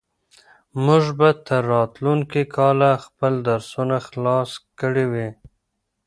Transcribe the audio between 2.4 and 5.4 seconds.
کاله خپل درسونه خلاص کړي وي.